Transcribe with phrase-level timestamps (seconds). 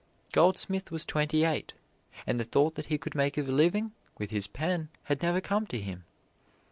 [0.31, 1.73] Goldsmith was twenty eight,
[2.25, 5.67] and the thought that he could make a living with his pen had never come
[5.67, 6.05] to him.